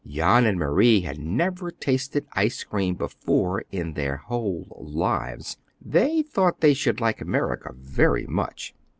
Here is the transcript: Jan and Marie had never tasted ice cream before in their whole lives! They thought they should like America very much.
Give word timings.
Jan 0.07 0.47
and 0.47 0.57
Marie 0.57 1.01
had 1.01 1.19
never 1.19 1.69
tasted 1.69 2.25
ice 2.33 2.63
cream 2.63 2.95
before 2.95 3.63
in 3.71 3.93
their 3.93 4.17
whole 4.17 4.65
lives! 4.81 5.57
They 5.79 6.23
thought 6.23 6.59
they 6.61 6.73
should 6.73 6.99
like 6.99 7.21
America 7.21 7.69
very 7.77 8.25
much. 8.25 8.73